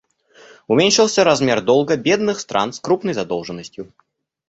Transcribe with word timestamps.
Уменьшился 0.67 1.23
размер 1.23 1.61
долга 1.61 1.95
бедных 1.95 2.39
стран 2.39 2.73
с 2.73 2.79
крупной 2.79 3.13
задолженностью. 3.13 3.93